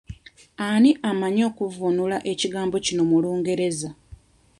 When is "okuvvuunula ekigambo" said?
1.49-2.75